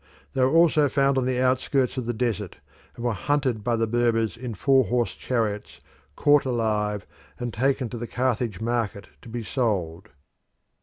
They 0.33 0.43
were 0.43 0.49
also 0.49 0.89
found 0.89 1.19
on 1.19 1.25
the 1.27 1.39
outskirts 1.39 1.95
of 1.95 2.07
the 2.07 2.11
desert, 2.13 2.57
and 2.95 3.05
were 3.05 3.13
hunted 3.13 3.63
by 3.63 3.75
the 3.75 3.85
Berbers 3.85 4.35
in 4.35 4.55
four 4.55 4.85
horse 4.85 5.13
chariots, 5.13 5.79
caught 6.15 6.43
alive, 6.43 7.05
and 7.37 7.53
taken 7.53 7.87
to 7.89 7.99
the 7.99 8.07
Carthage 8.07 8.59
market 8.59 9.09
to 9.21 9.29
be 9.29 9.43
sold. 9.43 10.09